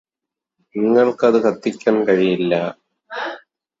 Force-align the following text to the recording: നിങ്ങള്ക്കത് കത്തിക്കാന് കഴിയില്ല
നിങ്ങള്ക്കത് 0.75 1.37
കത്തിക്കാന് 1.43 2.01
കഴിയില്ല 2.07 2.53